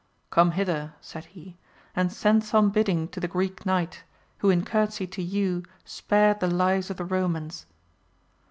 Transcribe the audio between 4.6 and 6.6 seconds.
courtesy to you spared the